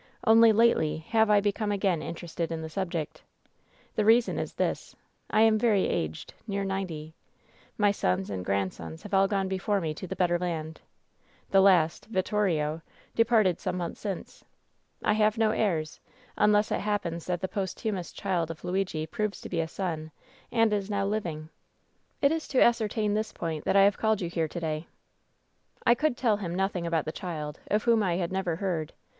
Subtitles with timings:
[0.25, 3.21] Only lately have I be come again interested in the subject.
[3.93, 4.95] The reason is this:
[5.29, 7.13] I am very aged, near ninety.
[7.77, 10.81] My sons and grandsons have all gone before me to the better land.
[11.51, 12.81] The last, Vittorio,
[13.15, 14.43] departed some months since.
[15.03, 15.99] I have no heirs.
[15.99, 16.07] £42 WHEN SHADOWS
[16.37, 20.09] DIE unless it happens that the posthumous child of Luigi proves to be a son
[20.51, 21.47] and is now living.
[22.23, 24.87] It is to ascertain this point that I have called you here to day/
[25.85, 28.93] "I could tell him nothing about the child, of whom I had never heard.